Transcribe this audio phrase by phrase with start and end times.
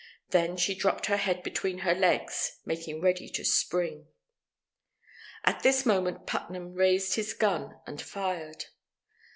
[0.31, 4.07] Then she dropped her head between her legs making ready to spring.
[5.43, 8.65] At this moment Putnam raised his gun and fired.